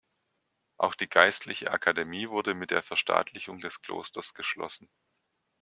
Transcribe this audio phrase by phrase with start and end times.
[0.79, 4.89] Auch die Geistliche Akademie wurde mit der Verstaatlichung des Klosters geschlossen.